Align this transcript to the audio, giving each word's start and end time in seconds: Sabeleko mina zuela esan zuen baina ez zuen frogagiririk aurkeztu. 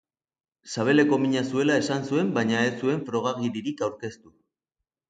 Sabeleko 0.75 1.19
mina 1.25 1.43
zuela 1.49 1.77
esan 1.83 2.09
zuen 2.09 2.33
baina 2.39 2.65
ez 2.71 2.75
zuen 2.81 3.07
frogagiririk 3.11 3.87
aurkeztu. 3.91 4.37